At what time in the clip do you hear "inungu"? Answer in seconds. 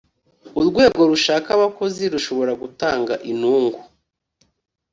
3.31-3.79